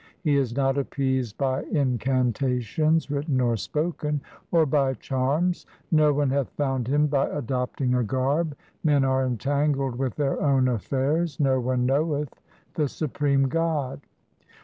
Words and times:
He 0.23 0.35
is 0.35 0.55
not 0.55 0.79
appeased 0.79 1.37
by 1.37 1.61
incantations, 1.61 3.11
written 3.11 3.39
or 3.39 3.55
spoken, 3.55 4.21
or 4.49 4.65
by 4.65 4.95
charms. 4.95 5.67
No 5.91 6.11
one 6.11 6.31
hath 6.31 6.49
found 6.53 6.87
Him 6.87 7.05
by 7.05 7.27
adopting 7.29 7.93
a 7.93 8.03
garb. 8.03 8.57
Men 8.83 9.03
are 9.03 9.23
entangled 9.23 9.95
with 9.97 10.15
their 10.15 10.41
own 10.41 10.67
affairs; 10.67 11.39
No 11.39 11.59
one 11.59 11.85
knoweth 11.85 12.33
the 12.73 12.87
Supreme 12.87 13.43
God. 13.47 14.01